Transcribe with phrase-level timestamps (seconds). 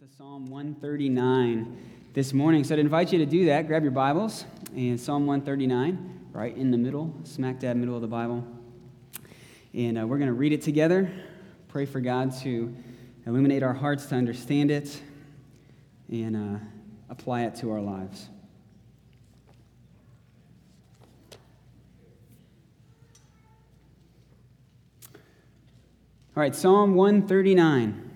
[0.00, 1.76] to Psalm 139
[2.14, 2.64] this morning.
[2.64, 3.66] So I'd invite you to do that.
[3.66, 8.08] Grab your Bibles and Psalm 139, right in the middle, smack dab middle of the
[8.08, 8.42] Bible.
[9.74, 11.12] And uh, we're going to read it together.
[11.68, 12.74] Pray for God to
[13.26, 15.02] illuminate our hearts to understand it
[16.08, 16.58] and uh,
[17.10, 18.30] apply it to our lives.
[26.34, 28.09] All right, Psalm 139.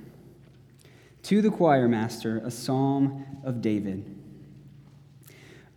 [1.25, 4.05] To the choir master, a psalm of David.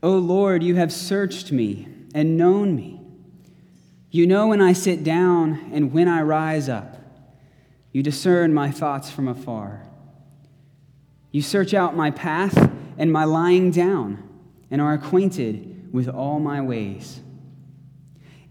[0.03, 2.99] O Lord, you have searched me and known me.
[4.11, 6.97] You know when I sit down and when I rise up.
[7.93, 9.87] You discern my thoughts from afar.
[11.31, 14.27] You search out my path and my lying down
[14.69, 17.21] and are acquainted with all my ways.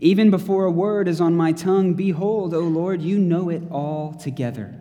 [0.00, 4.14] Even before a word is on my tongue, behold, O Lord, you know it all
[4.14, 4.80] together.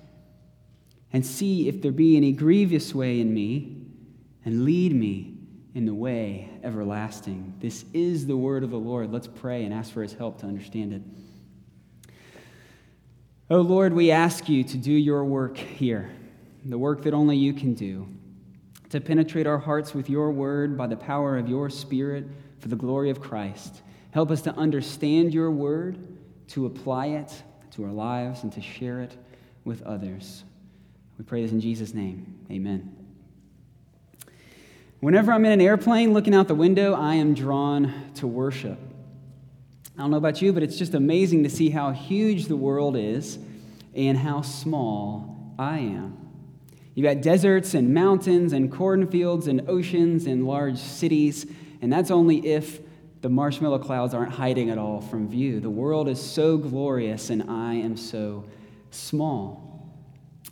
[1.13, 3.77] and see if there be any grievous way in me,
[4.45, 5.35] and lead me
[5.75, 7.53] in the way everlasting.
[7.59, 9.11] This is the word of the Lord.
[9.11, 11.01] Let's pray and ask for his help to understand it.
[13.49, 16.09] Oh Lord, we ask you to do your work here,
[16.65, 18.07] the work that only you can do,
[18.89, 22.25] to penetrate our hearts with your word by the power of your Spirit
[22.59, 23.81] for the glory of Christ.
[24.11, 25.97] Help us to understand your word,
[26.47, 29.15] to apply it to our lives, and to share it
[29.63, 30.43] with others.
[31.21, 32.33] We pray this in Jesus' name.
[32.49, 32.95] Amen.
[35.01, 38.79] Whenever I'm in an airplane looking out the window, I am drawn to worship.
[39.95, 42.97] I don't know about you, but it's just amazing to see how huge the world
[42.97, 43.37] is
[43.93, 46.17] and how small I am.
[46.95, 51.45] You've got deserts and mountains and cornfields and oceans and large cities,
[51.83, 52.79] and that's only if
[53.21, 55.59] the marshmallow clouds aren't hiding at all from view.
[55.59, 58.45] The world is so glorious, and I am so
[58.89, 59.70] small.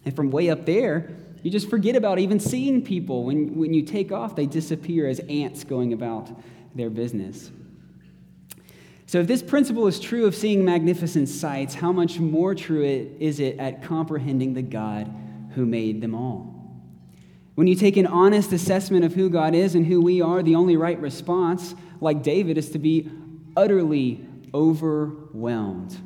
[0.06, 1.12] And from way up there,
[1.42, 3.24] you just forget about even seeing people.
[3.26, 6.30] When, when you take off, they disappear as ants going about
[6.76, 7.52] their business.
[9.06, 13.40] So, if this principle is true of seeing magnificent sights, how much more true is
[13.40, 15.12] it at comprehending the God
[15.56, 16.56] who made them all?
[17.56, 20.56] When you take an honest assessment of who God is and who we are, the
[20.56, 23.10] only right response, like David, is to be
[23.58, 25.98] utterly overwhelmed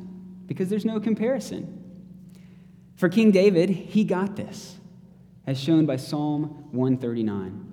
[0.46, 1.83] because there's no comparison.
[2.96, 4.76] For King David, he got this,
[5.46, 7.70] as shown by Psalm 139.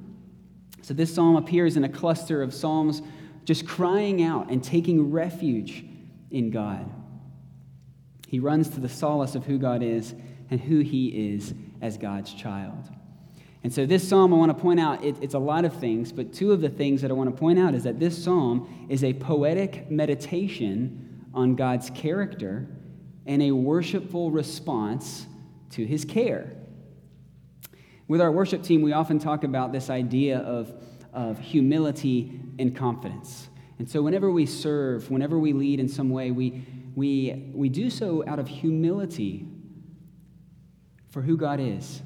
[0.82, 3.02] So this psalm appears in a cluster of psalms
[3.46, 5.86] just crying out and taking refuge
[6.32, 6.90] in God.
[8.28, 10.16] He runs to the solace of who God is
[10.50, 12.90] and who he is as God's child.
[13.64, 16.12] And so, this psalm, I want to point out, it, it's a lot of things,
[16.12, 18.88] but two of the things that I want to point out is that this psalm
[18.90, 22.68] is a poetic meditation on God's character
[23.26, 25.28] and a worshipful response
[25.72, 26.54] to his care.
[28.08, 30.74] With our worship team, we often talk about this idea of,
[31.14, 33.50] of humility and confidence.
[33.80, 36.66] And so, whenever we serve, whenever we lead in some way, we,
[36.96, 39.48] we, we do so out of humility
[41.10, 42.02] for who God is.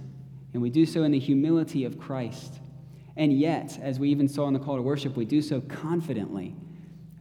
[0.54, 2.60] And we do so in the humility of Christ.
[3.18, 6.56] And yet, as we even saw in the call to worship, we do so confidently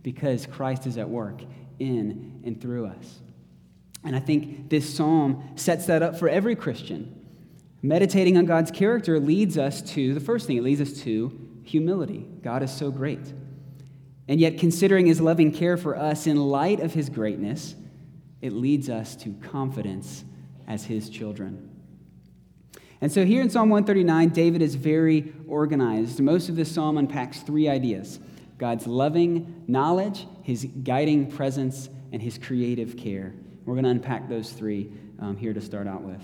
[0.03, 1.43] because Christ is at work
[1.79, 3.21] in and through us.
[4.05, 7.25] And I think this psalm sets that up for every Christian.
[7.83, 12.27] Meditating on God's character leads us to the first thing, it leads us to humility.
[12.43, 13.33] God is so great.
[14.29, 17.75] And yet, considering his loving care for us in light of his greatness,
[18.41, 20.25] it leads us to confidence
[20.67, 21.71] as his children.
[23.01, 26.21] And so, here in Psalm 139, David is very organized.
[26.21, 28.19] Most of this psalm unpacks three ideas
[28.57, 33.35] God's loving knowledge, his guiding presence, and his creative care.
[33.65, 36.21] We're going to unpack those three um, here to start out with.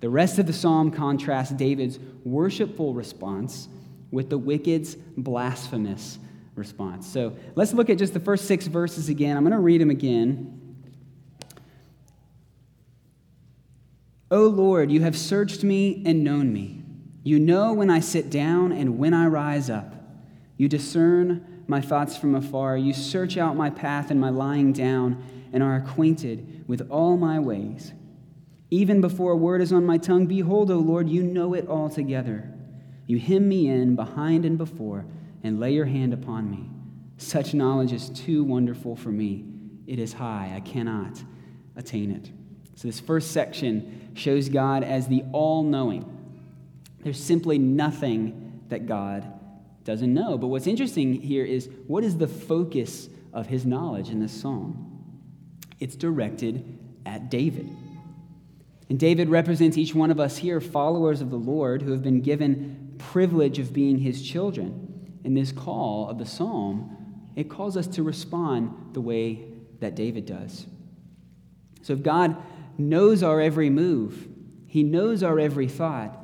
[0.00, 3.68] The rest of the psalm contrasts David's worshipful response
[4.10, 6.18] with the wicked's blasphemous
[6.54, 7.06] response.
[7.06, 9.36] So let's look at just the first six verses again.
[9.36, 10.76] I'm going to read them again.
[14.30, 16.82] O Lord, you have searched me and known me.
[17.22, 19.94] You know when I sit down and when I rise up.
[20.56, 22.76] You discern my thoughts from afar.
[22.76, 25.22] You search out my path and my lying down
[25.52, 27.92] and are acquainted with all my ways.
[28.70, 32.52] Even before a word is on my tongue, behold, O Lord, you know it altogether.
[33.06, 35.06] You hem me in behind and before
[35.42, 36.68] and lay your hand upon me.
[37.18, 39.44] Such knowledge is too wonderful for me.
[39.86, 40.52] It is high.
[40.54, 41.22] I cannot
[41.76, 42.30] attain it.
[42.74, 46.12] So, this first section shows God as the all knowing.
[47.02, 49.24] There's simply nothing that God
[49.84, 50.36] doesn't know.
[50.36, 54.85] But what's interesting here is what is the focus of his knowledge in this psalm?
[55.78, 57.68] It's directed at David.
[58.88, 62.20] And David represents each one of us here, followers of the Lord, who have been
[62.20, 65.18] given privilege of being his children.
[65.24, 69.44] In this call of the psalm, it calls us to respond the way
[69.80, 70.66] that David does.
[71.82, 72.36] So if God
[72.78, 74.28] knows our every move,
[74.66, 76.16] he knows our every thought,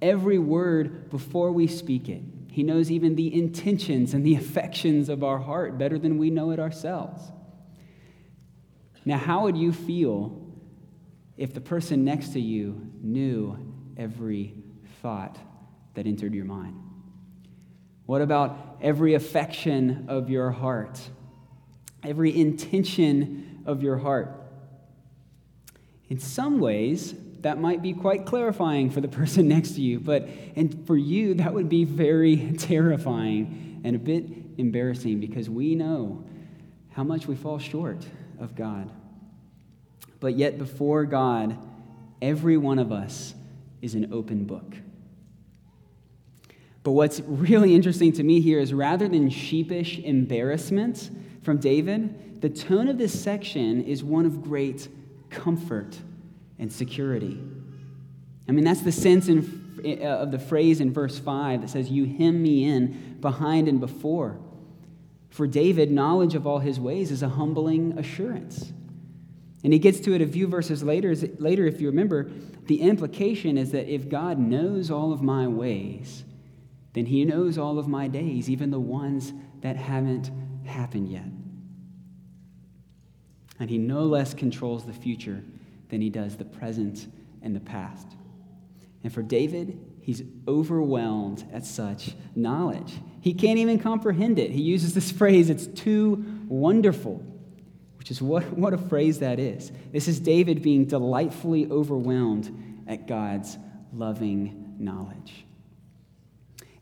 [0.00, 2.22] every word before we speak it.
[2.50, 6.50] He knows even the intentions and the affections of our heart better than we know
[6.50, 7.22] it ourselves.
[9.08, 10.38] Now, how would you feel
[11.38, 13.56] if the person next to you knew
[13.96, 14.54] every
[15.00, 15.38] thought
[15.94, 16.78] that entered your mind?
[18.04, 21.00] What about every affection of your heart?
[22.02, 24.42] Every intention of your heart?
[26.10, 30.28] In some ways, that might be quite clarifying for the person next to you, but
[30.54, 34.26] and for you, that would be very terrifying and a bit
[34.58, 36.26] embarrassing because we know
[36.90, 38.04] how much we fall short
[38.38, 38.92] of God.
[40.20, 41.56] But yet, before God,
[42.20, 43.34] every one of us
[43.82, 44.74] is an open book.
[46.82, 51.10] But what's really interesting to me here is rather than sheepish embarrassment
[51.42, 54.88] from David, the tone of this section is one of great
[55.30, 55.98] comfort
[56.58, 57.40] and security.
[58.48, 61.90] I mean, that's the sense in, uh, of the phrase in verse 5 that says,
[61.90, 64.38] You hem me in behind and before.
[65.30, 68.72] For David, knowledge of all his ways is a humbling assurance.
[69.64, 72.30] And he gets to it a few verses later, later, if you remember.
[72.66, 76.24] The implication is that if God knows all of my ways,
[76.92, 80.30] then he knows all of my days, even the ones that haven't
[80.64, 81.26] happened yet.
[83.60, 85.42] And he no less controls the future
[85.88, 87.08] than he does the present
[87.42, 88.06] and the past.
[89.02, 92.94] And for David, he's overwhelmed at such knowledge.
[93.20, 94.50] He can't even comprehend it.
[94.50, 97.22] He uses this phrase, it's too wonderful,
[98.10, 99.72] is what, what a phrase that is.
[99.92, 103.58] This is David being delightfully overwhelmed at God's
[103.92, 105.44] loving knowledge.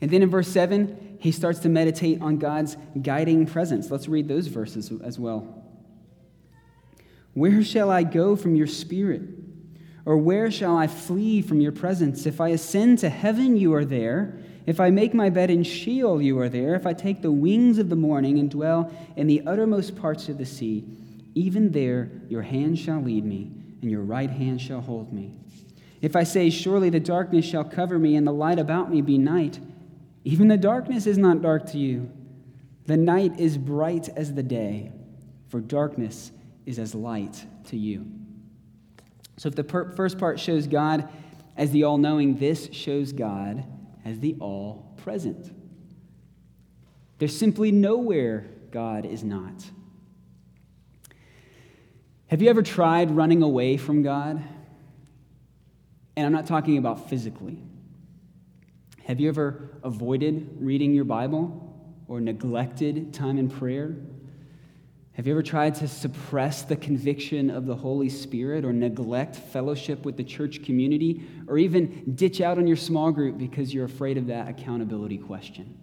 [0.01, 3.91] And then in verse 7, he starts to meditate on God's guiding presence.
[3.91, 5.65] Let's read those verses as well.
[7.33, 9.23] Where shall I go from your spirit?
[10.05, 12.27] Or where shall I flee from your presence?
[12.27, 14.39] If I ascend to heaven, you are there.
[14.67, 16.75] If I make my bed in Sheol, you are there.
[16.75, 20.39] If I take the wings of the morning and dwell in the uttermost parts of
[20.39, 20.85] the sea,
[21.37, 23.53] even there your hand shall lead me,
[23.83, 25.39] and your right hand shall hold me.
[26.01, 29.19] If I say, Surely the darkness shall cover me, and the light about me be
[29.19, 29.61] night,
[30.25, 32.11] even the darkness is not dark to you.
[32.87, 34.93] The night is bright as the day,
[35.49, 36.33] for darkness
[36.65, 38.07] is as light to you.
[39.37, 41.07] So if the per- first part shows God
[41.55, 43.63] as the all knowing, this shows God
[44.07, 45.53] as the all present.
[47.19, 49.71] There's simply nowhere God is not.
[52.29, 54.43] Have you ever tried running away from God?
[56.17, 57.63] And I'm not talking about physically.
[59.05, 61.63] Have you ever avoided reading your Bible
[62.09, 63.95] or neglected time in prayer?
[65.13, 70.05] Have you ever tried to suppress the conviction of the Holy Spirit or neglect fellowship
[70.05, 74.19] with the church community or even ditch out on your small group because you're afraid
[74.19, 75.79] of that accountability question?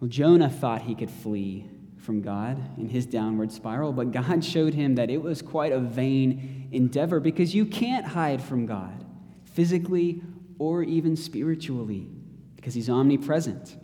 [0.00, 1.69] Well, Jonah thought he could flee
[2.00, 5.78] from God in his downward spiral, but God showed him that it was quite a
[5.78, 9.04] vain endeavor because you can't hide from God
[9.44, 10.22] physically
[10.58, 12.08] or even spiritually
[12.56, 13.76] because he's omnipresent.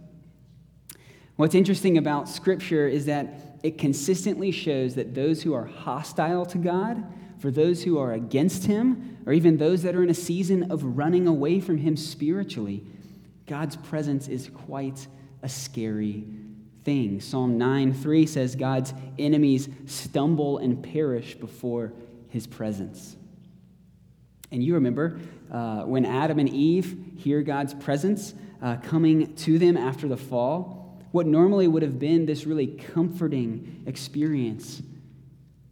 [1.37, 6.58] What's interesting about Scripture is that it consistently shows that those who are hostile to
[6.58, 7.04] God,
[7.38, 10.82] for those who are against Him, or even those that are in a season of
[10.82, 12.85] running away from Him spiritually,
[13.46, 15.06] God's presence is quite
[15.42, 16.25] a scary
[16.87, 17.21] thing.
[17.21, 21.93] Psalm 9 3 says, God's enemies stumble and perish before
[22.28, 23.16] His presence.
[24.52, 25.19] And you remember
[25.50, 31.02] uh, when Adam and Eve hear God's presence uh, coming to them after the fall,
[31.11, 34.81] what normally would have been this really comforting experience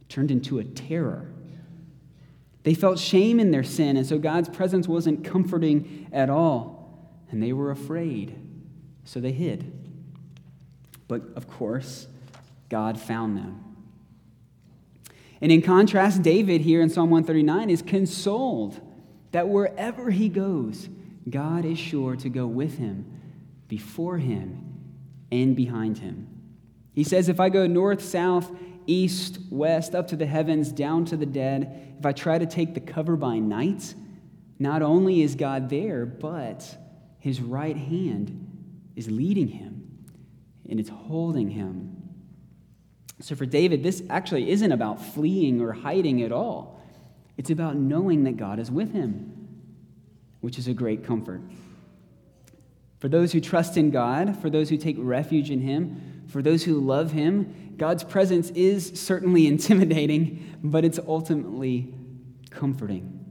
[0.09, 1.31] turned into a terror.
[2.63, 7.41] They felt shame in their sin, and so God's presence wasn't comforting at all, and
[7.41, 8.35] they were afraid,
[9.05, 9.84] so they hid.
[11.07, 12.07] But of course,
[12.69, 13.61] God found them.
[15.41, 18.79] And in contrast, David here in Psalm 139 is consoled
[19.31, 20.89] that wherever he goes,
[21.29, 23.05] God is sure to go with him,
[23.67, 24.63] before him,
[25.31, 26.27] and behind him.
[26.93, 28.49] He says, If I go north, south,
[28.87, 32.73] east, west, up to the heavens, down to the dead, if I try to take
[32.73, 33.93] the cover by night,
[34.57, 36.77] not only is God there, but
[37.19, 39.74] his right hand is leading him
[40.69, 42.01] and it's holding him.
[43.21, 46.81] So for David, this actually isn't about fleeing or hiding at all.
[47.37, 49.47] It's about knowing that God is with him,
[50.41, 51.41] which is a great comfort.
[52.99, 56.63] For those who trust in God, for those who take refuge in him, for those
[56.63, 61.93] who love him, God's presence is certainly intimidating, but it's ultimately
[62.49, 63.25] comforting.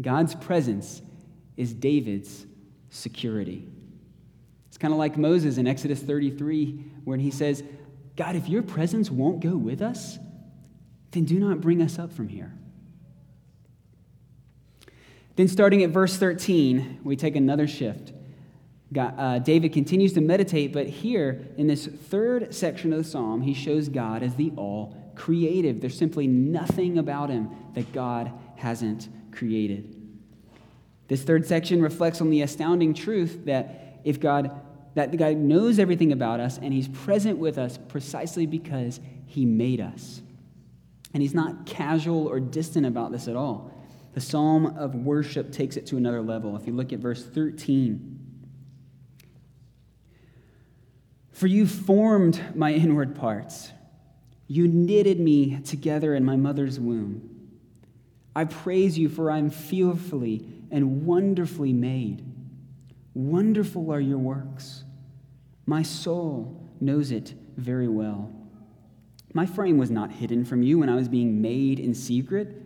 [0.00, 1.02] God's presence
[1.56, 2.46] is David's
[2.90, 3.68] security.
[4.84, 7.64] Kind of like Moses in Exodus 33, when he says,
[8.16, 10.18] God, if your presence won't go with us,
[11.12, 12.52] then do not bring us up from here.
[15.36, 18.12] Then, starting at verse 13, we take another shift.
[18.92, 23.40] God, uh, David continues to meditate, but here in this third section of the psalm,
[23.40, 25.80] he shows God as the all creative.
[25.80, 29.98] There's simply nothing about him that God hasn't created.
[31.08, 34.60] This third section reflects on the astounding truth that if God
[34.94, 39.44] that the God knows everything about us and he's present with us precisely because he
[39.44, 40.22] made us.
[41.12, 43.70] And he's not casual or distant about this at all.
[44.14, 46.56] The psalm of worship takes it to another level.
[46.56, 48.14] If you look at verse 13,
[51.32, 53.72] for you formed my inward parts.
[54.46, 57.50] You knitted me together in my mother's womb.
[58.36, 62.24] I praise you, for I am fearfully and wonderfully made.
[63.14, 64.83] Wonderful are your works.
[65.66, 68.30] My soul knows it very well.
[69.32, 72.60] My frame was not hidden from you when I was being made in secret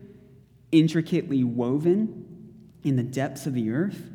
[0.70, 2.26] intricately woven
[2.82, 4.10] in the depths of the earth.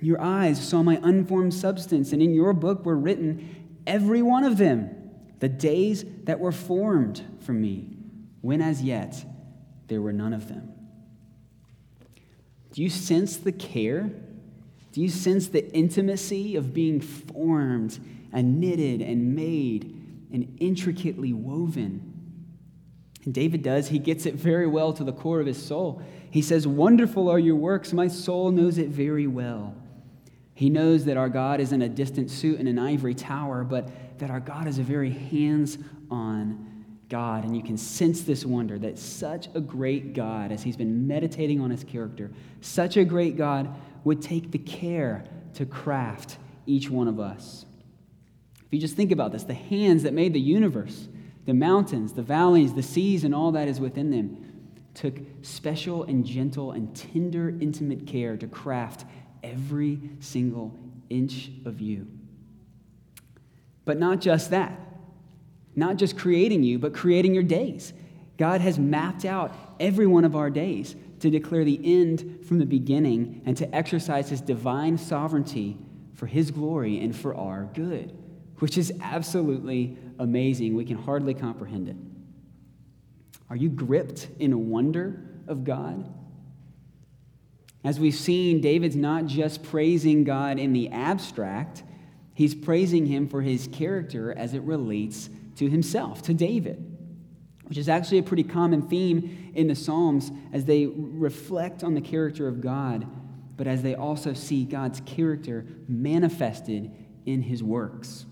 [0.00, 4.58] Your eyes saw my unformed substance, and in your book were written every one of
[4.58, 4.90] them,
[5.38, 7.96] the days that were formed for me,
[8.40, 9.24] when as yet
[9.86, 10.72] there were none of them.
[12.72, 14.10] Do you sense the care?
[14.92, 17.98] Do you sense the intimacy of being formed
[18.32, 19.84] and knitted and made
[20.32, 22.12] and intricately woven?
[23.24, 23.88] And David does.
[23.88, 26.02] He gets it very well to the core of his soul.
[26.30, 27.92] He says, Wonderful are your works.
[27.92, 29.74] My soul knows it very well.
[30.54, 33.88] He knows that our God is in a distant suit in an ivory tower, but
[34.18, 35.78] that our God is a very hands
[36.10, 37.44] on God.
[37.44, 41.60] And you can sense this wonder that such a great God, as he's been meditating
[41.60, 42.30] on his character,
[42.60, 47.64] such a great God would take the care to craft each one of us.
[48.64, 51.08] If you just think about this, the hands that made the universe,
[51.44, 54.52] the mountains, the valleys, the seas, and all that is within them
[54.94, 59.06] took special and gentle and tender, intimate care to craft
[59.42, 60.78] every single
[61.10, 62.06] inch of you.
[63.84, 64.78] But not just that,
[65.74, 67.92] not just creating you, but creating your days.
[68.38, 72.66] God has mapped out every one of our days to declare the end from the
[72.66, 75.76] beginning and to exercise his divine sovereignty
[76.14, 78.16] for his glory and for our good
[78.62, 80.76] which is absolutely amazing.
[80.76, 81.96] We can hardly comprehend it.
[83.50, 86.08] Are you gripped in wonder of God?
[87.82, 91.82] As we've seen, David's not just praising God in the abstract,
[92.34, 96.91] he's praising him for his character as it relates to himself, to David,
[97.72, 102.02] which is actually a pretty common theme in the Psalms as they reflect on the
[102.02, 103.06] character of God,
[103.56, 106.90] but as they also see God's character manifested
[107.24, 108.26] in his works.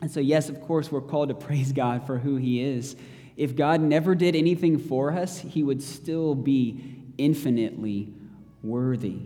[0.00, 2.94] And so, yes, of course, we're called to praise God for who he is.
[3.36, 8.14] If God never did anything for us, he would still be infinitely
[8.62, 9.22] worthy.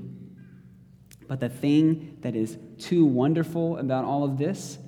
[1.28, 4.78] But the thing that is too wonderful about all of this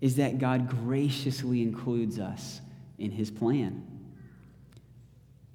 [0.00, 2.60] is that God graciously includes us
[3.02, 3.86] in his plan.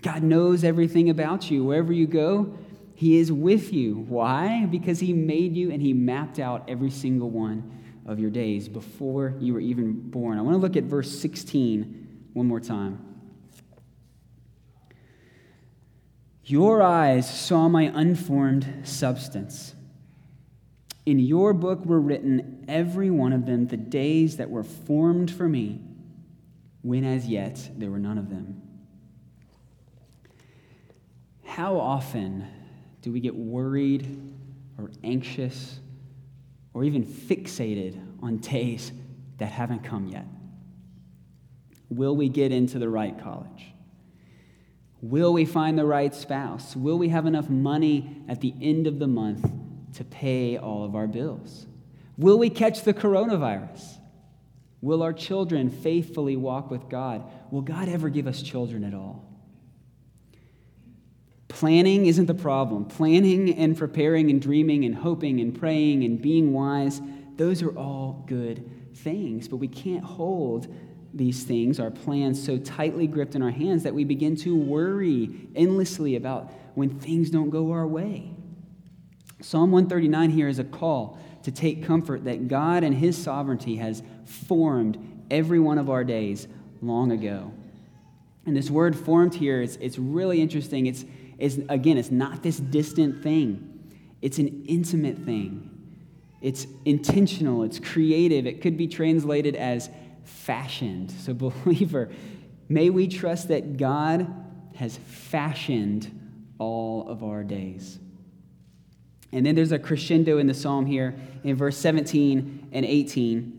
[0.02, 1.64] God knows everything about you.
[1.64, 2.58] Wherever you go,
[2.94, 4.06] he is with you.
[4.08, 4.66] Why?
[4.66, 7.72] Because he made you and he mapped out every single one
[8.06, 10.38] of your days before you were even born.
[10.38, 13.04] I want to look at verse 16 one more time.
[16.44, 19.76] Your eyes saw my unformed substance.
[21.06, 25.50] In your book were written, every one of them, the days that were formed for
[25.50, 25.82] me,
[26.88, 28.62] when as yet there were none of them.
[31.44, 32.48] How often
[33.02, 34.34] do we get worried
[34.78, 35.82] or anxious
[36.74, 38.94] or even fixated on days
[39.38, 40.26] that haven't come yet?
[41.90, 43.74] Will we get into the right college?
[45.02, 46.74] Will we find the right spouse?
[46.74, 49.52] Will we have enough money at the end of the month
[49.96, 51.68] to pay all of our bills?
[52.18, 53.97] Will we catch the coronavirus?
[54.82, 57.24] Will our children faithfully walk with God?
[57.52, 59.26] Will God ever give us children at all?
[61.48, 62.86] Planning isn't the problem.
[62.86, 67.02] Planning and preparing and dreaming and hoping and praying and being wise,
[67.36, 70.74] those are all good things, but we can't hold
[71.14, 75.48] these things, our plans, so tightly gripped in our hands that we begin to worry
[75.56, 78.32] endlessly about when things don't go our way.
[79.42, 81.18] Psalm 139 here is a call
[81.48, 84.98] to take comfort that God and His sovereignty has formed
[85.32, 86.46] every one of our days
[86.82, 87.54] long ago.
[88.46, 90.88] And this word formed here, it's, it's really interesting.
[90.88, 91.06] It's,
[91.38, 93.82] it's, again, it's not this distant thing,
[94.22, 95.74] it's an intimate thing.
[96.42, 98.46] It's intentional, it's creative.
[98.46, 99.90] It could be translated as
[100.26, 101.12] fashioned.
[101.12, 102.10] So, believer,
[102.68, 104.28] may we trust that God
[104.76, 106.12] has fashioned
[106.60, 108.00] all of our days.
[109.32, 113.54] And then there's a crescendo in the psalm here in verse 17 and 18.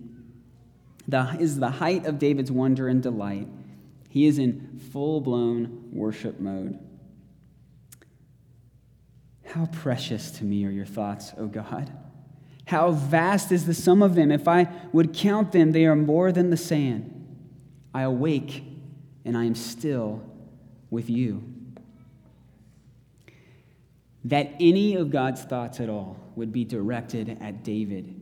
[1.08, 3.48] The, is the height of David's wonder and delight.
[4.08, 6.78] He is in full blown worship mode.
[9.46, 11.92] How precious to me are your thoughts, O God.
[12.66, 14.30] How vast is the sum of them?
[14.30, 17.14] If I would count them, they are more than the sand.
[17.94, 18.62] I awake
[19.24, 20.22] and I am still
[20.90, 21.47] with you.
[24.24, 28.14] That any of God's thoughts at all would be directed at David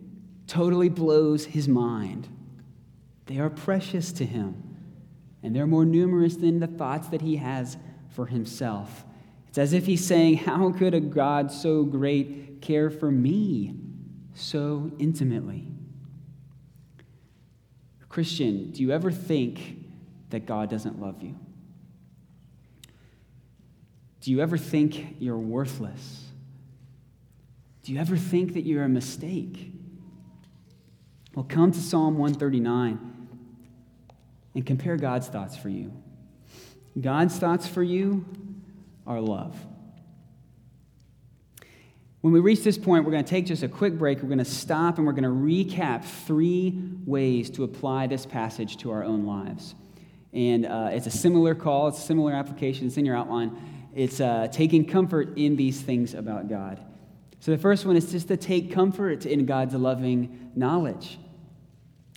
[0.47, 2.29] totally blows his mind.
[3.27, 4.77] They are precious to him,
[5.43, 7.77] and they're more numerous than the thoughts that he has
[8.11, 9.05] for himself.
[9.49, 13.75] It's as if he's saying, How could a God so great care for me?
[14.37, 15.67] so intimately.
[18.09, 19.85] Christian, do you ever think
[20.31, 21.37] that God doesn't love you?
[24.27, 26.25] Do you ever think you're worthless?
[27.85, 29.71] Do you ever think that you're a mistake?
[31.37, 33.29] Well, come to Psalm 139
[34.57, 35.93] and compare God's thoughts for you.
[37.01, 38.25] God's thoughts for you
[39.07, 39.57] are love.
[42.21, 44.23] When we reach this point, we're going to take just a quick break.
[44.23, 48.79] We're going to stop and we're going to recap three ways to apply this passage
[48.79, 49.77] to our own lives.
[50.33, 53.75] And uh, it's a similar call, it's a similar application, it's in your outline.
[53.97, 56.83] It's uh, taking comfort in these things about God.
[57.41, 61.19] So the first one is just to take comfort in God's loving knowledge.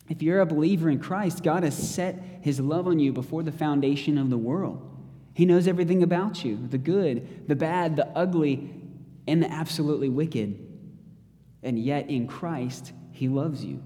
[0.10, 3.54] If you're a believer in Christ, God has set his love on you before the
[3.54, 4.86] foundation of the world.
[5.34, 8.70] He knows everything about you the good, the bad, the ugly,
[9.26, 10.60] and the absolutely wicked.
[11.63, 13.82] And yet in Christ, he loves you.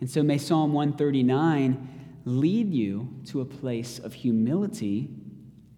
[0.00, 5.08] And so may Psalm 139 lead you to a place of humility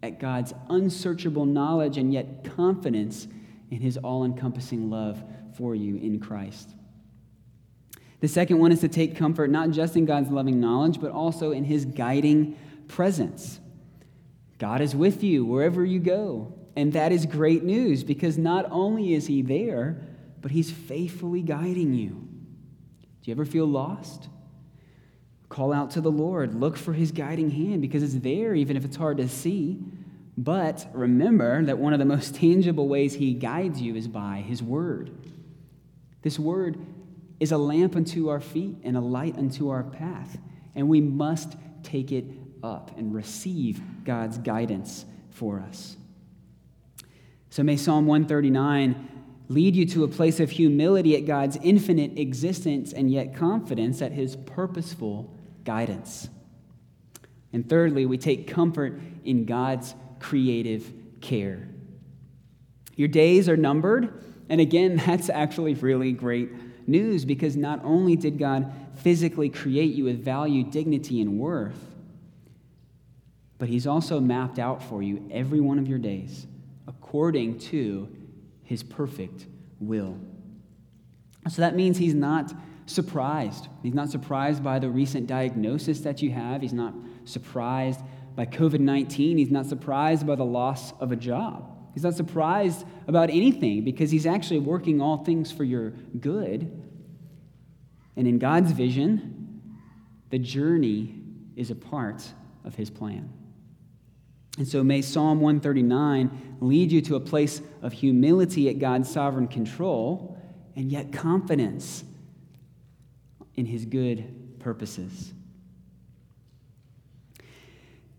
[0.03, 3.27] at God's unsearchable knowledge and yet confidence
[3.69, 5.23] in his all encompassing love
[5.57, 6.75] for you in Christ.
[8.19, 11.51] The second one is to take comfort not just in God's loving knowledge, but also
[11.51, 13.59] in his guiding presence.
[14.59, 16.53] God is with you wherever you go.
[16.75, 20.01] And that is great news because not only is He there,
[20.41, 22.09] but He's faithfully guiding you.
[22.09, 24.29] Do you ever feel lost?
[25.51, 26.55] Call out to the Lord.
[26.55, 29.79] Look for His guiding hand because it's there, even if it's hard to see.
[30.37, 34.63] But remember that one of the most tangible ways he guides you is by his
[34.63, 35.11] word.
[36.21, 36.77] This word
[37.41, 40.37] is a lamp unto our feet and a light unto our path,
[40.73, 42.23] and we must take it
[42.63, 45.97] up and receive God's guidance for us.
[47.49, 49.09] So may Psalm 139
[49.49, 54.13] lead you to a place of humility at God's infinite existence and yet confidence at
[54.13, 55.29] his purposeful
[55.63, 56.29] guidance.
[57.53, 61.67] And thirdly, we take comfort in God's creative care.
[62.95, 66.49] Your days are numbered, and again, that's actually really great
[66.87, 71.79] news because not only did God physically create you with value, dignity, and worth,
[73.57, 76.47] but He's also mapped out for you every one of your days
[76.87, 78.09] according to
[78.63, 79.45] His perfect
[79.79, 80.17] will.
[81.49, 82.53] So that means He's not
[82.85, 83.67] surprised.
[83.83, 86.61] He's not surprised by the recent diagnosis that you have.
[86.61, 86.93] He's not
[87.25, 88.01] surprised
[88.35, 89.37] by COVID 19.
[89.37, 91.67] He's not surprised by the loss of a job.
[91.93, 96.81] He's not surprised about anything because he's actually working all things for your good.
[98.15, 99.61] And in God's vision,
[100.29, 101.15] the journey
[101.55, 102.25] is a part
[102.63, 103.29] of his plan.
[104.57, 109.47] And so may Psalm 139 lead you to a place of humility at God's sovereign
[109.47, 110.37] control
[110.75, 112.03] and yet confidence
[113.61, 115.31] in his good purposes.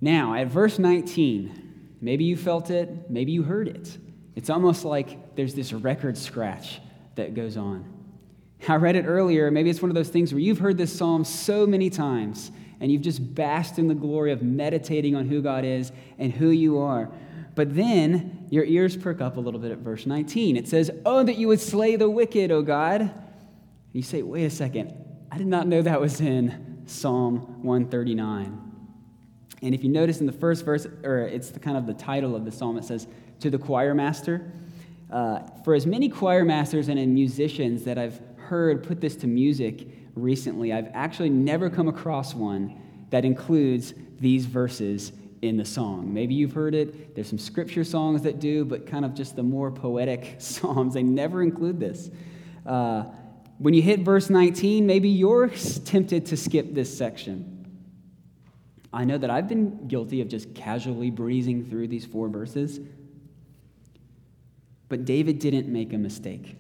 [0.01, 3.99] Now, at verse 19, maybe you felt it, maybe you heard it.
[4.37, 6.81] It's almost like there's this record scratch
[7.17, 7.93] that goes on.
[8.69, 9.51] I read it earlier.
[9.51, 12.93] Maybe it's one of those things where you've heard this psalm so many times and
[12.93, 16.79] you've just basked in the glory of meditating on who God is and who you
[16.79, 17.11] are.
[17.57, 20.57] But then your ears perk up a little bit at verse 19.
[20.57, 23.01] It says, Oh, that you would slay the wicked, O God.
[23.01, 23.11] And
[23.93, 25.12] you say, Wait a second.
[25.33, 28.71] I did not know that was in Psalm 139.
[29.63, 32.37] And if you notice in the first verse, or it's the kind of the title
[32.37, 33.07] of the psalm, it says,
[33.41, 34.53] To the choir master.
[35.11, 39.87] Uh, for as many choir masters and musicians that I've heard put this to music
[40.15, 46.13] recently, I've actually never come across one that includes these verses in the song.
[46.13, 47.15] Maybe you've heard it.
[47.15, 51.03] There's some scripture songs that do, but kind of just the more poetic psalms, they
[51.03, 52.11] never include this.
[52.67, 53.05] Uh,
[53.63, 55.49] when you hit verse 19, maybe you're
[55.85, 57.65] tempted to skip this section.
[58.93, 62.81] I know that I've been guilty of just casually breezing through these four verses.
[64.89, 66.57] But David didn't make a mistake.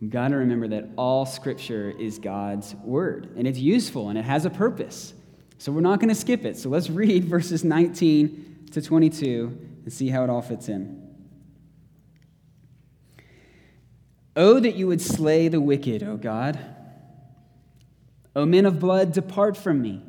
[0.00, 4.24] You've got to remember that all scripture is God's word, and it's useful and it
[4.24, 5.14] has a purpose.
[5.58, 6.56] So we're not going to skip it.
[6.56, 10.99] So let's read verses 19 to 22 and see how it all fits in.
[14.36, 16.58] Oh, that you would slay the wicked, O God.
[18.36, 20.02] O men of blood, depart from me.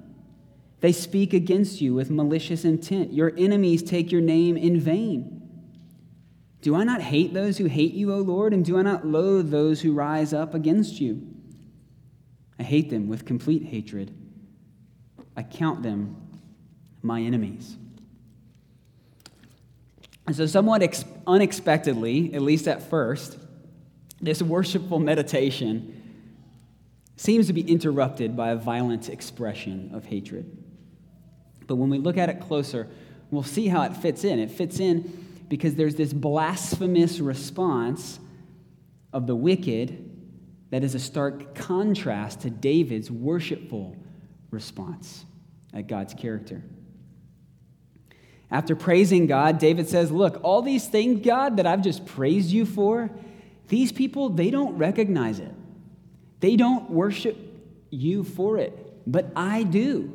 [0.80, 3.14] They speak against you with malicious intent.
[3.14, 5.38] Your enemies take your name in vain.
[6.62, 9.50] Do I not hate those who hate you, O Lord, and do I not loathe
[9.50, 11.28] those who rise up against you?
[12.60, 14.14] I hate them with complete hatred.
[15.36, 16.16] I count them
[17.02, 17.78] my enemies.
[20.28, 23.38] And so, somewhat ex- unexpectedly, at least at first,
[24.22, 25.98] this worshipful meditation
[27.16, 30.58] seems to be interrupted by a violent expression of hatred.
[31.68, 32.88] But when we look at it closer,
[33.30, 34.40] we'll see how it fits in.
[34.40, 38.20] It fits in because there's this blasphemous response
[39.14, 40.10] of the wicked
[40.72, 43.96] that is a stark contrast to David's worshipful
[44.50, 45.26] response
[45.74, 46.64] at God's character.
[48.50, 52.66] After praising God, David says, Look, all these things, God, that I've just praised you
[52.66, 53.10] for,
[53.72, 55.54] these people, they don't recognize it.
[56.42, 57.38] They don't worship
[57.90, 58.78] you for it,
[59.10, 60.12] but I do.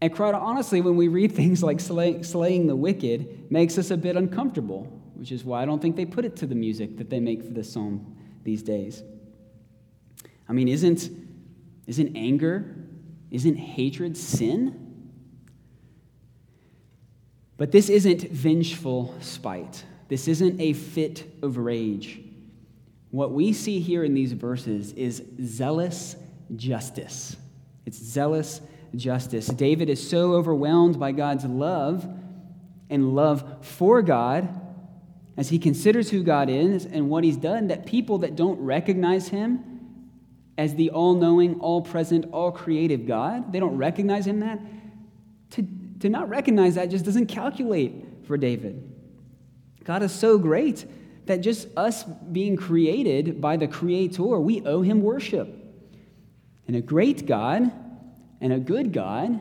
[0.00, 3.96] And quite honestly, when we read things like slay, slaying the wicked, makes us a
[3.96, 4.84] bit uncomfortable,
[5.16, 7.42] which is why I don't think they put it to the music that they make
[7.42, 9.02] for this psalm these days.
[10.48, 11.10] I mean, isn't,
[11.88, 12.76] isn't anger,
[13.32, 15.10] isn't hatred sin?
[17.56, 19.84] But this isn't vengeful spite.
[20.08, 22.20] This isn't a fit of rage.
[23.10, 26.16] What we see here in these verses is zealous
[26.54, 27.36] justice.
[27.84, 28.60] It's zealous
[28.94, 29.46] justice.
[29.46, 32.06] David is so overwhelmed by God's love
[32.88, 34.48] and love for God
[35.36, 39.28] as he considers who God is and what he's done that people that don't recognize
[39.28, 39.76] him
[40.58, 44.58] as the all knowing, all present, all creative God, they don't recognize him that.
[45.50, 45.66] To,
[46.00, 48.85] to not recognize that just doesn't calculate for David.
[49.86, 50.84] God is so great
[51.26, 55.48] that just us being created by the Creator, we owe him worship.
[56.66, 57.70] And a great God
[58.40, 59.40] and a good God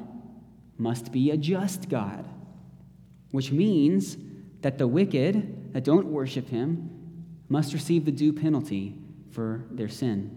[0.78, 2.26] must be a just God.
[3.32, 4.16] which means
[4.62, 6.90] that the wicked that don't worship him
[7.50, 8.96] must receive the due penalty
[9.32, 10.32] for their sin.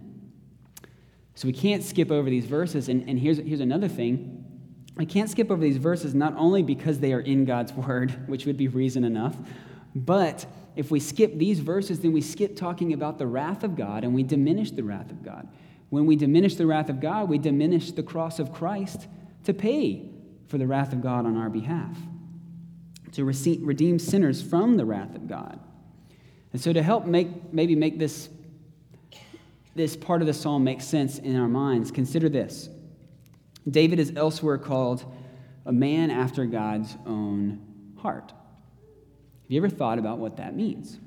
[1.36, 2.88] So we can't skip over these verses.
[2.88, 4.44] And, and here's, here's another thing
[4.98, 8.46] I can't skip over these verses not only because they are in God's word, which
[8.46, 9.36] would be reason enough,
[10.04, 14.04] but if we skip these verses, then we skip talking about the wrath of God
[14.04, 15.48] and we diminish the wrath of God.
[15.90, 19.08] When we diminish the wrath of God, we diminish the cross of Christ
[19.44, 20.10] to pay
[20.46, 21.96] for the wrath of God on our behalf,
[23.12, 25.58] to redeem sinners from the wrath of God.
[26.52, 28.28] And so, to help make, maybe make this
[29.78, 32.68] this part of the psalm make sense in our minds, consider this.
[33.68, 35.04] David is elsewhere called
[35.64, 38.32] a man after God's own heart.
[39.48, 40.98] Have you ever thought about what that means?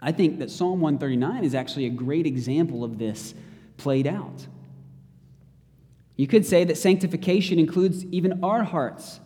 [0.00, 3.34] I think that Psalm 139 is actually a great example of this
[3.76, 4.46] played out.
[6.16, 9.20] You could say that sanctification includes even our hearts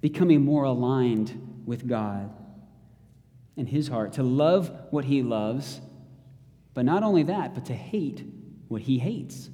[0.00, 2.30] becoming more aligned with God
[3.56, 5.80] and His heart, to love what He loves
[6.78, 8.22] but not only that, but to hate
[8.68, 9.50] what he hates,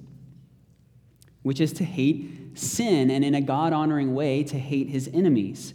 [1.43, 5.73] which is to hate sin and in a God honoring way to hate his enemies.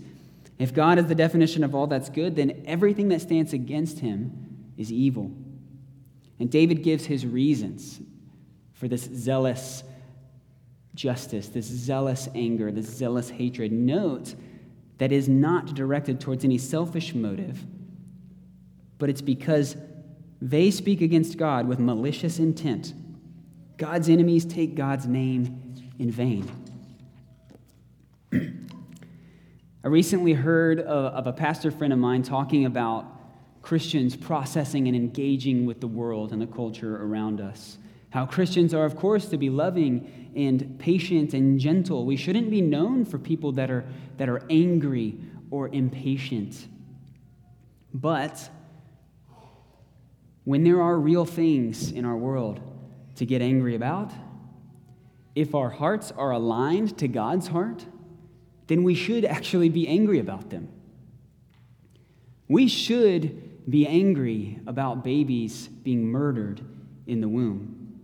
[0.59, 4.71] If God is the definition of all that's good, then everything that stands against him
[4.77, 5.31] is evil.
[6.37, 7.99] And David gives his reasons
[8.73, 9.83] for this zealous
[10.95, 13.71] justice, this zealous anger, this zealous hatred.
[13.71, 14.35] Note
[14.97, 17.65] that is not directed towards any selfish motive,
[18.97, 19.77] but it's because
[20.41, 22.93] they speak against God with malicious intent.
[23.77, 26.51] God's enemies take God's name in vain.
[29.81, 33.05] I recently heard of a pastor friend of mine talking about
[33.61, 37.77] Christians processing and engaging with the world and the culture around us.
[38.09, 42.05] How Christians are, of course, to be loving and patient and gentle.
[42.05, 43.85] We shouldn't be known for people that are,
[44.17, 45.17] that are angry
[45.49, 46.67] or impatient.
[47.93, 48.49] But
[50.43, 52.59] when there are real things in our world
[53.15, 54.11] to get angry about,
[55.35, 57.85] if our hearts are aligned to God's heart,
[58.69, 60.69] then we should actually be angry about them.
[62.47, 66.61] We should be angry about babies being murdered
[67.07, 67.99] in the womb.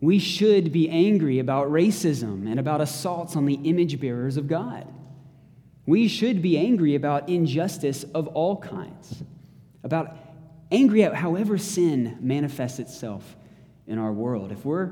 [0.00, 4.92] We should be angry about racism and about assaults on the image bearers of God.
[5.86, 9.22] We should be angry about injustice of all kinds,
[9.84, 10.16] about
[10.72, 13.36] angry at however sin manifests itself
[13.86, 14.50] in our world.
[14.50, 14.90] If, we're,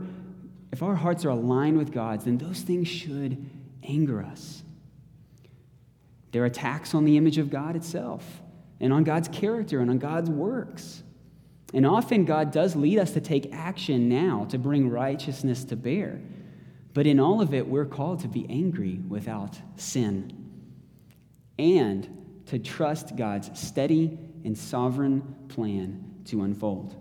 [0.71, 3.51] if our hearts are aligned with God's, then those things should
[3.87, 4.63] anger us.
[6.33, 8.25] They're attacks on the image of God itself,
[8.81, 11.03] and on God's character, and on God's works.
[11.73, 16.21] And often God does lead us to take action now to bring righteousness to bear.
[16.95, 20.33] But in all of it, we're called to be angry without sin
[21.59, 26.95] and to trust God's steady and sovereign plan to unfold.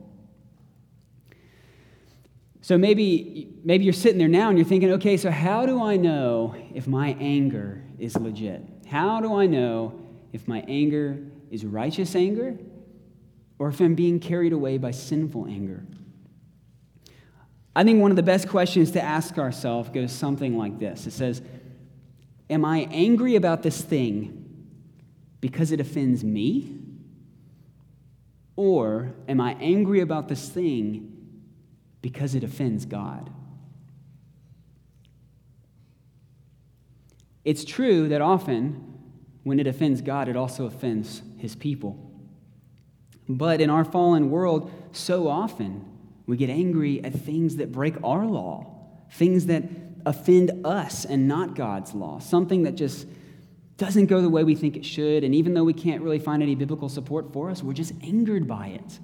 [2.65, 5.97] So maybe, maybe you're sitting there now and you're thinking, okay, so how do I
[5.97, 8.63] know if my anger is legit?
[8.87, 10.01] How do I know
[10.33, 11.19] if my anger
[11.51, 12.57] is righteous anger
[13.59, 15.85] or if I'm being carried away by sinful anger?
[17.75, 21.13] I think one of the best questions to ask ourselves goes something like this It
[21.13, 21.43] says,
[22.49, 24.65] Am I angry about this thing
[25.39, 26.79] because it offends me?
[28.55, 31.14] Or am I angry about this thing
[32.05, 33.31] because it offends God?
[37.43, 38.93] It's true that often
[39.41, 41.97] when it offends God, it also offends his people.
[43.27, 45.83] But in our fallen world, so often
[46.27, 48.67] we get angry at things that break our law,
[49.13, 49.63] things that
[50.05, 53.07] offend us and not God's law, something that just
[53.77, 56.43] doesn't go the way we think it should, and even though we can't really find
[56.43, 58.99] any biblical support for us, we're just angered by it.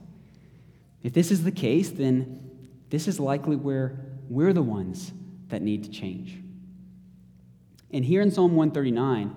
[1.02, 2.51] If this is the case, then
[2.92, 3.98] this is likely where
[4.30, 5.12] we're the ones
[5.48, 6.38] that need to change.
[7.90, 9.34] And here in Psalm 139,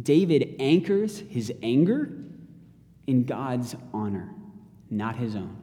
[0.00, 2.12] David anchors his anger
[3.06, 4.30] in God's honor,
[4.90, 5.56] not his own.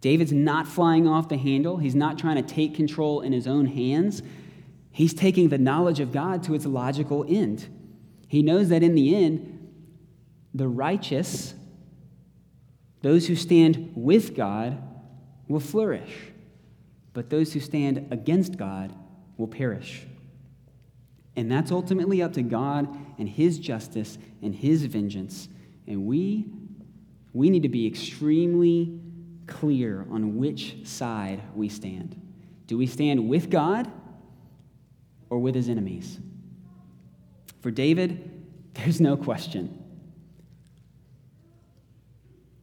[0.00, 1.76] David's not flying off the handle.
[1.76, 4.22] He's not trying to take control in his own hands.
[4.90, 7.66] He's taking the knowledge of God to its logical end.
[8.28, 9.72] He knows that in the end,
[10.54, 11.54] the righteous,
[13.02, 14.82] those who stand with God,
[15.48, 16.14] will flourish,
[17.12, 18.94] but those who stand against God
[19.36, 20.06] will perish.
[21.36, 25.48] And that's ultimately up to God and His justice and His vengeance.
[25.86, 26.46] And we,
[27.32, 29.00] we need to be extremely
[29.46, 32.20] clear on which side we stand.
[32.66, 33.90] Do we stand with God
[35.30, 36.20] or with his enemies?
[37.62, 38.30] For David,
[38.74, 39.77] there's no question.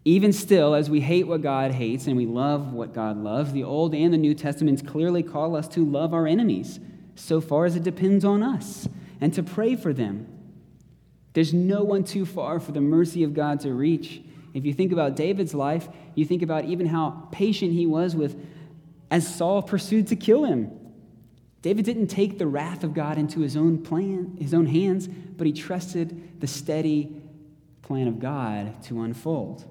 [0.08, 3.64] Even still, as we hate what God hates and we love what God loves, the
[3.64, 6.80] Old and the New Testaments clearly call us to love our enemies
[7.16, 8.88] so far as it depends on us
[9.20, 10.28] and to pray for them.
[11.34, 14.22] There's no one too far for the mercy of God to reach.
[14.54, 18.40] If you think about David's life, you think about even how patient he was with
[19.10, 20.72] as Saul pursued to kill him.
[21.64, 25.48] David didn't take the wrath of God into his own plan, his own hands, but
[25.48, 27.24] he trusted the steady
[27.82, 29.66] plan of God to unfold.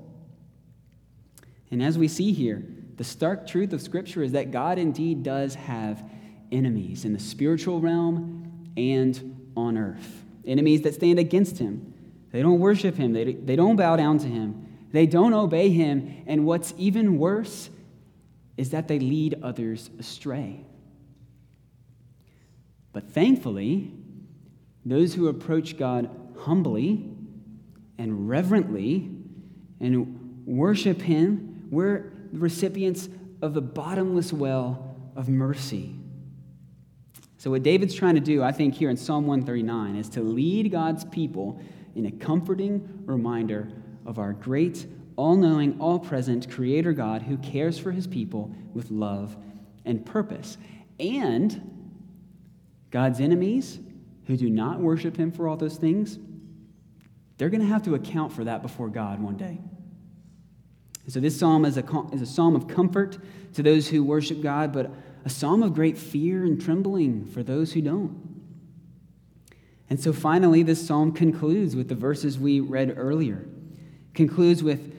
[1.75, 2.63] And as we see here,
[2.99, 6.09] the stark truth of Scripture is that God indeed does have
[6.53, 10.23] enemies in the spiritual realm and on earth.
[10.47, 11.93] Enemies that stand against him.
[12.31, 16.23] They don't worship him, they, they don't bow down to him, they don't obey him.
[16.29, 17.71] And what's even worse
[18.57, 20.65] is that they lead others astray.
[22.93, 23.91] But thankfully,
[24.87, 26.09] those who approach God
[26.39, 27.11] humbly
[27.99, 29.11] and reverently
[29.81, 33.09] and worship him we're the recipients
[33.42, 35.94] of the bottomless well of mercy.
[37.37, 40.72] So, what David's trying to do, I think, here in Psalm 139 is to lead
[40.72, 41.61] God's people
[41.94, 43.68] in a comforting reminder
[44.07, 48.90] of our great, all knowing, all present Creator God who cares for his people with
[48.90, 49.37] love
[49.85, 50.57] and purpose.
[50.98, 51.70] And
[52.90, 53.79] God's enemies
[54.27, 56.18] who do not worship him for all those things,
[57.37, 59.61] they're going to have to account for that before God one day.
[61.07, 63.19] So, this psalm is a, is a psalm of comfort
[63.55, 64.90] to those who worship God, but
[65.25, 68.17] a psalm of great fear and trembling for those who don't.
[69.90, 73.47] And so, finally, this psalm concludes with the verses we read earlier,
[74.14, 74.95] concludes with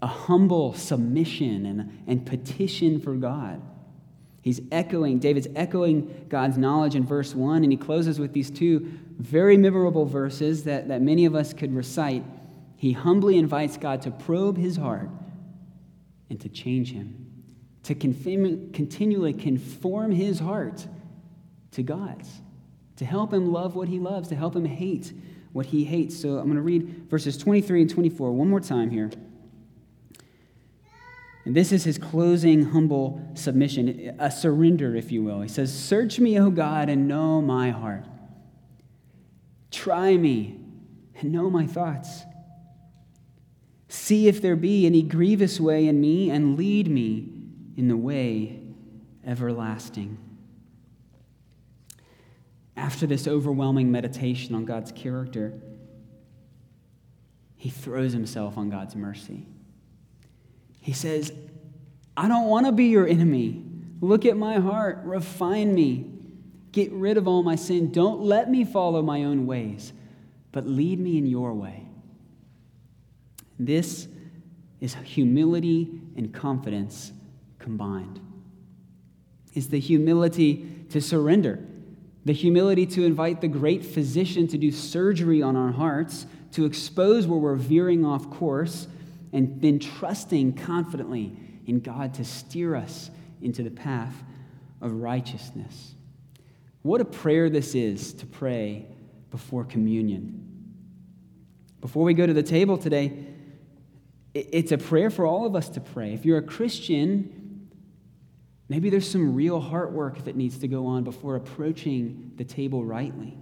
[0.00, 3.60] a humble submission and, and petition for God.
[4.40, 8.90] He's echoing, David's echoing God's knowledge in verse 1, and he closes with these two
[9.18, 12.24] very memorable verses that, that many of us could recite.
[12.76, 15.08] He humbly invites God to probe his heart
[16.32, 17.14] and to change him,
[17.82, 20.86] to continually conform his heart
[21.72, 22.40] to God's,
[22.96, 25.12] to help him love what he loves, to help him hate
[25.52, 26.18] what he hates.
[26.18, 29.10] So I'm going to read verses 23 and 24 one more time here.
[31.44, 35.42] And this is his closing humble submission, a surrender, if you will.
[35.42, 38.06] He says, Search me, O God, and know my heart.
[39.70, 40.60] Try me
[41.20, 42.22] and know my thoughts.
[43.92, 47.28] See if there be any grievous way in me, and lead me
[47.76, 48.58] in the way
[49.22, 50.16] everlasting.
[52.74, 55.60] After this overwhelming meditation on God's character,
[57.54, 59.44] he throws himself on God's mercy.
[60.80, 61.30] He says,
[62.16, 63.62] I don't want to be your enemy.
[64.00, 66.10] Look at my heart, refine me,
[66.72, 67.92] get rid of all my sin.
[67.92, 69.92] Don't let me follow my own ways,
[70.50, 71.81] but lead me in your way.
[73.58, 74.08] This
[74.80, 77.12] is humility and confidence
[77.58, 78.20] combined.
[79.54, 81.64] It's the humility to surrender,
[82.24, 87.26] the humility to invite the great physician to do surgery on our hearts, to expose
[87.26, 88.88] where we're veering off course,
[89.32, 91.36] and then trusting confidently
[91.66, 93.10] in God to steer us
[93.40, 94.14] into the path
[94.80, 95.94] of righteousness.
[96.82, 98.86] What a prayer this is to pray
[99.30, 100.48] before communion.
[101.80, 103.12] Before we go to the table today,
[104.34, 106.14] it's a prayer for all of us to pray.
[106.14, 107.68] If you're a Christian,
[108.68, 112.84] maybe there's some real heart work that needs to go on before approaching the table
[112.84, 113.36] rightly.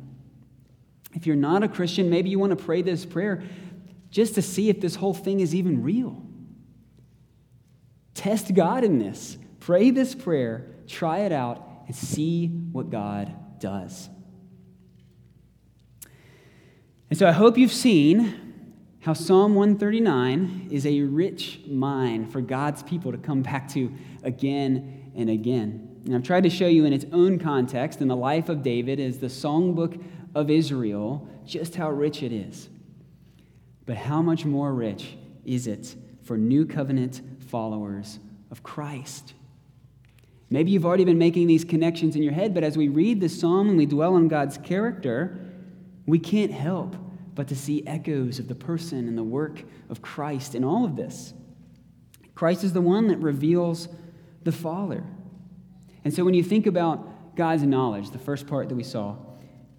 [1.14, 3.42] If you're not a Christian, maybe you want to pray this prayer
[4.10, 6.22] just to see if this whole thing is even real.
[8.14, 9.38] Test God in this.
[9.60, 14.08] Pray this prayer, try it out, and see what God does.
[17.08, 18.49] And so I hope you've seen
[19.00, 23.90] how Psalm 139 is a rich mine for God's people to come back to
[24.22, 26.02] again and again.
[26.04, 29.00] And I've tried to show you in its own context, in the life of David
[29.00, 30.02] as the songbook
[30.34, 32.68] of Israel, just how rich it is.
[33.86, 38.18] But how much more rich is it for new covenant followers
[38.50, 39.32] of Christ?
[40.50, 43.28] Maybe you've already been making these connections in your head, but as we read the
[43.30, 45.38] psalm and we dwell on God's character,
[46.06, 46.96] we can't help
[47.34, 50.96] but to see echoes of the person and the work of Christ in all of
[50.96, 51.32] this.
[52.34, 53.88] Christ is the one that reveals
[54.42, 55.04] the Father.
[56.04, 59.16] And so when you think about God's knowledge, the first part that we saw,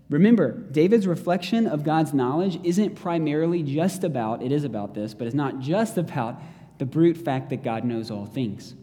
[0.10, 5.26] remember, David's reflection of God's knowledge isn't primarily just about, it is about this, but
[5.26, 6.42] it's not just about
[6.78, 8.76] the brute fact that God knows all things.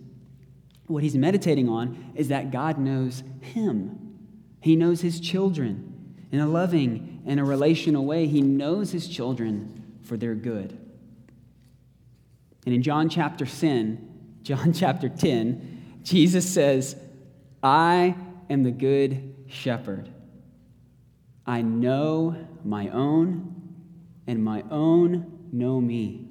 [0.87, 4.19] What he's meditating on is that God knows him,
[4.61, 8.27] he knows his children in a loving in a relational way.
[8.27, 10.77] He knows his children for their good.
[12.65, 16.97] And in John chapter 10, John chapter 10, Jesus says,
[17.63, 18.17] I
[18.49, 20.09] am the good shepherd.
[21.47, 23.55] I know my own,
[24.27, 26.29] and my own know me.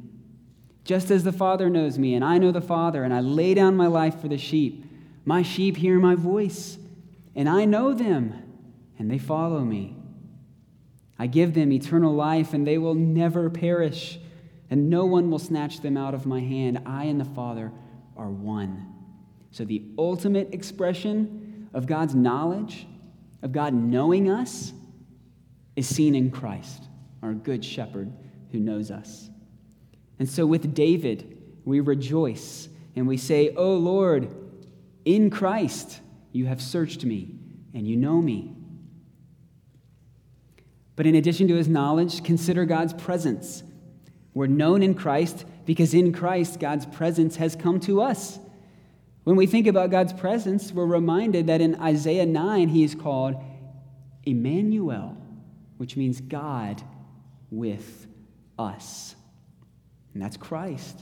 [0.84, 3.76] Just as the Father knows me, and I know the Father, and I lay down
[3.76, 4.86] my life for the sheep.
[5.26, 6.78] My sheep hear my voice,
[7.36, 8.34] and I know them,
[8.98, 9.97] and they follow me.
[11.20, 14.20] I give them eternal life, and they will never perish,
[14.70, 16.82] and no one will snatch them out of my hand.
[16.86, 17.72] I and the Father
[18.16, 18.94] are one.
[19.52, 22.88] So, the ultimate expression of God's knowledge,
[23.42, 24.74] of God knowing us,
[25.76, 26.84] is seen in Christ,
[27.24, 28.12] our good shepherd
[28.52, 29.30] who knows us.
[30.20, 34.30] And so, with David, we rejoice and we say, Oh Lord,
[35.06, 36.02] in Christ
[36.32, 37.36] you have searched me
[37.74, 38.57] and you know me.
[40.98, 43.64] But in addition to his knowledge, consider God's presence.
[44.34, 48.40] We're known in Christ because in Christ, God's presence has come to us.
[49.24, 53.36] When we think about God's presence, we're reminded that in Isaiah 9, he is called
[54.26, 55.16] Emmanuel,
[55.78, 56.82] which means God
[57.52, 58.08] with
[58.58, 59.16] us.
[60.14, 61.00] And that's Christ.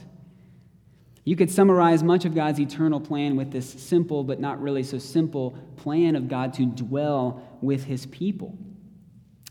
[1.24, 4.98] You could summarize much of God's eternal plan with this simple, but not really so
[4.98, 8.58] simple plan of God to dwell with his people.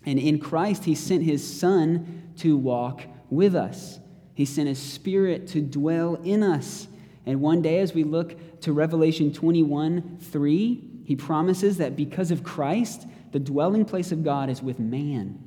[0.06, 4.00] And in Christ, he sent his Son to walk with us.
[4.34, 6.88] He sent his Spirit to dwell in us.
[7.26, 12.44] And one day, as we look to Revelation 21 3, he promises that because of
[12.44, 15.42] Christ, the dwelling place of God is with man.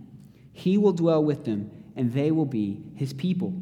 [0.53, 3.55] He will dwell with them, and they will be his people.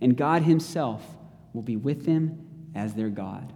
[0.00, 1.04] And God himself
[1.52, 3.52] will be with them as their God.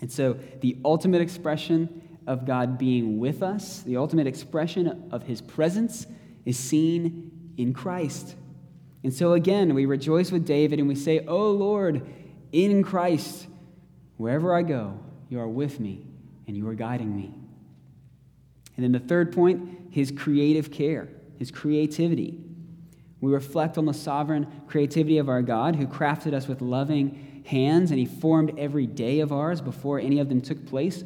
[0.00, 5.40] And so, the ultimate expression of God being with us, the ultimate expression of his
[5.40, 6.06] presence,
[6.44, 8.36] is seen in Christ.
[9.04, 12.06] And so again, we rejoice with David and we say, Oh Lord,
[12.52, 13.46] in Christ,
[14.16, 14.98] wherever I go,
[15.28, 16.06] you are with me
[16.46, 17.34] and you are guiding me.
[18.76, 21.08] And then the third point, his creative care,
[21.38, 22.38] his creativity.
[23.20, 27.90] We reflect on the sovereign creativity of our God who crafted us with loving hands
[27.90, 31.04] and he formed every day of ours before any of them took place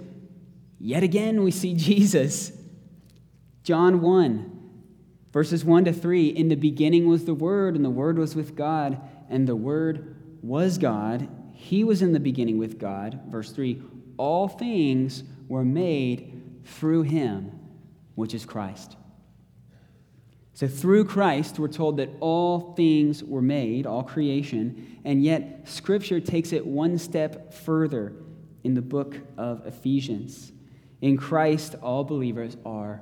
[0.79, 2.53] Yet again, we see Jesus.
[3.63, 4.59] John 1,
[5.33, 8.55] verses 1 to 3 In the beginning was the Word, and the Word was with
[8.55, 11.29] God, and the Word was God.
[11.53, 13.21] He was in the beginning with God.
[13.29, 13.83] Verse 3
[14.19, 17.59] All things were made through him,
[18.15, 18.97] which is Christ.
[20.53, 26.19] So, through Christ, we're told that all things were made, all creation, and yet Scripture
[26.19, 28.15] takes it one step further
[28.65, 30.53] in the book of Ephesians.
[31.01, 33.01] In Christ, all believers are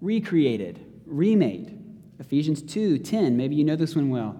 [0.00, 1.74] recreated, remade.
[2.18, 4.36] Ephesians 2 10, maybe you know this one well.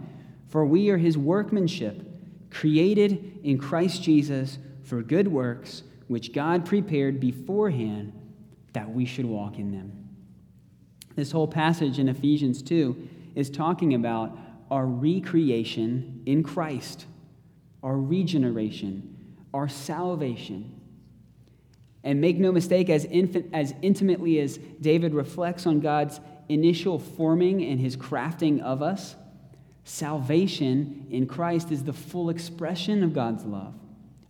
[0.48, 2.02] For we are his workmanship,
[2.50, 8.12] created in Christ Jesus for good works, which God prepared beforehand
[8.72, 10.08] that we should walk in them.
[11.14, 14.36] This whole passage in Ephesians 2 is talking about
[14.70, 17.06] our recreation in Christ,
[17.82, 19.16] our regeneration,
[19.52, 20.77] our salvation.
[22.08, 23.06] And make no mistake, as,
[23.52, 29.14] as intimately as David reflects on God's initial forming and his crafting of us,
[29.84, 33.74] salvation in Christ is the full expression of God's love,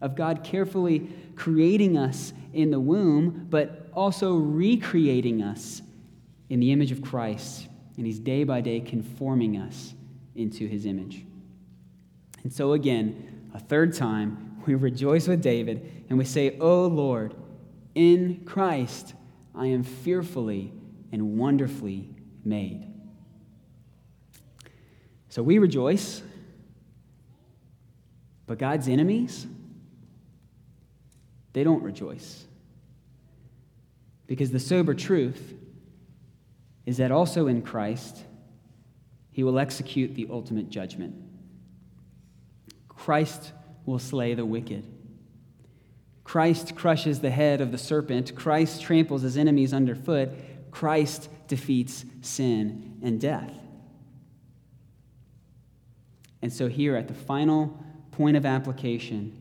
[0.01, 5.81] of God carefully creating us in the womb, but also recreating us
[6.49, 7.69] in the image of Christ.
[7.97, 9.95] And he's day by day conforming us
[10.35, 11.25] into his image.
[12.43, 17.37] And so, again, a third time, we rejoice with David and we say, Oh Lord,
[17.99, 19.13] in Christ,
[19.57, 20.73] I am fearfully
[21.11, 22.87] and wonderfully made.
[25.31, 26.23] So we rejoice,
[28.47, 29.49] but God's enemies,
[31.55, 32.45] they don't rejoice.
[34.29, 35.55] Because the sober truth
[36.87, 38.23] is that also in Christ,
[39.33, 41.17] he will execute the ultimate judgment.
[42.87, 43.51] Christ
[43.87, 44.85] will slay the wicked.
[46.29, 48.37] Christ crushes the head of the serpent.
[48.37, 50.29] Christ tramples his enemies underfoot.
[50.71, 53.51] Christ defeats sin and death.
[56.43, 59.33] And so, here at the final point of application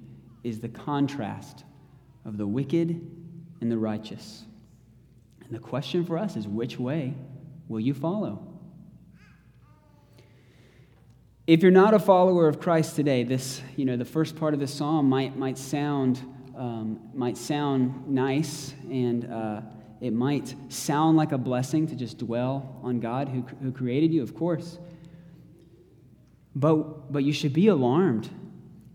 [0.46, 1.66] is the contrast
[2.24, 2.90] of the wicked
[3.60, 4.46] and the righteous.
[5.44, 7.16] And the question for us is which way
[7.68, 8.48] will you follow?
[11.48, 14.62] If you're not a follower of Christ today, this, you know, the first part of
[14.62, 16.22] the psalm might, might sound
[16.58, 19.62] um, might sound nice and, uh,
[20.00, 24.22] it might sound like a blessing to just dwell on God who, who created you,
[24.22, 24.78] of course.
[26.56, 28.30] But, but you should be alarmed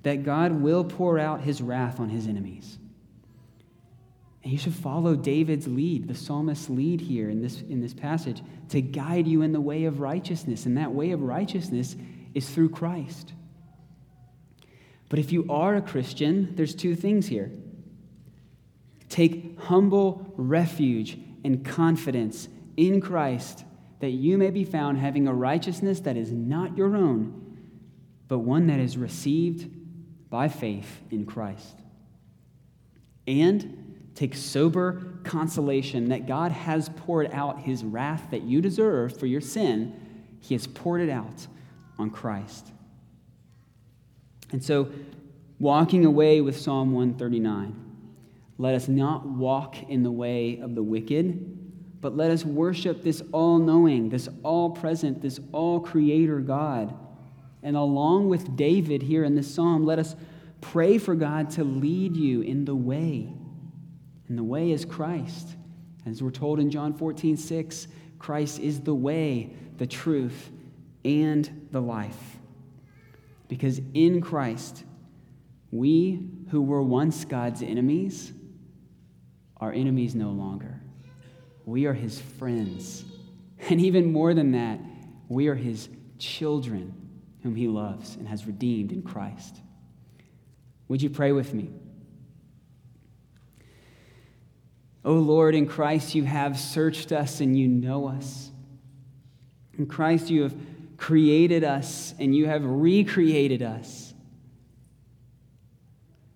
[0.02, 2.78] that God will pour out his wrath on his enemies.
[4.42, 8.42] And you should follow David's lead, the psalmist's lead here in this, in this passage,
[8.70, 10.66] to guide you in the way of righteousness.
[10.66, 11.94] And that way of righteousness
[12.34, 13.32] is through Christ.
[15.12, 17.52] But if you are a Christian, there's two things here.
[19.10, 22.48] Take humble refuge and confidence
[22.78, 23.66] in Christ
[24.00, 27.58] that you may be found having a righteousness that is not your own,
[28.26, 29.68] but one that is received
[30.30, 31.76] by faith in Christ.
[33.26, 39.26] And take sober consolation that God has poured out his wrath that you deserve for
[39.26, 39.94] your sin.
[40.40, 41.46] He has poured it out
[41.98, 42.72] on Christ.
[44.52, 44.90] And so,
[45.58, 47.76] walking away with Psalm 139,
[48.58, 51.58] let us not walk in the way of the wicked,
[52.00, 56.94] but let us worship this all knowing, this all present, this all creator God
[57.62, 60.16] and along with David here in this psalm, let us
[60.60, 63.32] pray for God to lead you in the way.
[64.28, 65.48] And the way is Christ.
[66.04, 67.86] As we're told in John 14, 6,
[68.18, 70.50] Christ is the way, the truth,
[71.04, 72.38] and the life.
[73.52, 74.82] Because in Christ,
[75.70, 78.32] we who were once God's enemies
[79.58, 80.80] are enemies no longer.
[81.66, 83.04] We are his friends.
[83.68, 84.80] And even more than that,
[85.28, 86.94] we are his children
[87.42, 89.60] whom he loves and has redeemed in Christ.
[90.88, 91.70] Would you pray with me?
[95.04, 98.50] O oh Lord, in Christ you have searched us and you know us.
[99.78, 100.54] In Christ you have
[101.02, 104.14] created us and you have recreated us.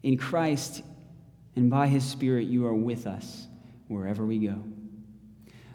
[0.02, 0.82] In Christ
[1.54, 3.46] and by his Spirit you are with us
[3.86, 4.60] wherever we go.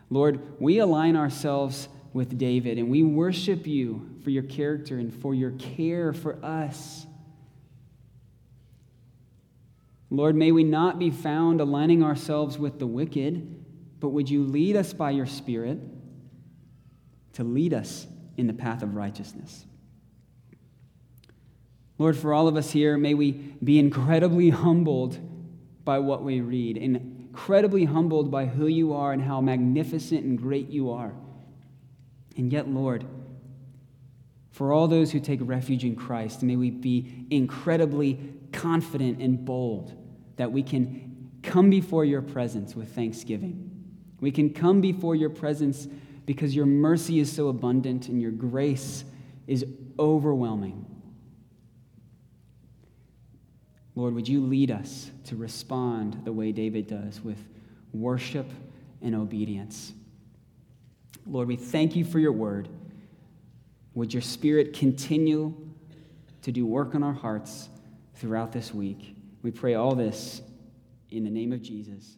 [0.10, 5.34] Lord, we align ourselves with David, and we worship you for your character and for
[5.34, 7.06] your care for us.
[10.10, 13.64] Lord, may we not be found aligning ourselves with the wicked,
[14.02, 15.80] but would you lead us by your Spirit
[17.34, 18.06] to lead us
[18.42, 19.66] in the path of righteousness?
[21.98, 25.20] Lord, for all of us here, may we be incredibly humbled
[25.86, 30.70] by what we read, incredibly humbled by who you are and how magnificent and great
[30.70, 31.14] you are.
[32.36, 33.06] And yet, Lord,
[34.50, 38.20] for all those who take refuge in Christ, may we be incredibly
[38.52, 39.96] confident and bold
[40.38, 43.70] that we can come before your presence with thanksgiving.
[44.20, 45.88] We can come before your presence
[46.26, 49.04] because your mercy is so abundant and your grace
[49.48, 49.66] is
[50.00, 50.86] overwhelming.
[53.96, 57.38] Lord, would you lead us to respond the way David does with
[57.94, 58.50] worship
[59.02, 59.94] and obedience?
[61.26, 62.70] Lord, we thank you for your word.
[63.94, 65.54] Would your spirit continue
[66.44, 67.70] to do work on our hearts
[68.16, 69.16] throughout this week?
[69.42, 70.42] We pray all this
[71.10, 72.16] in the name of Jesus.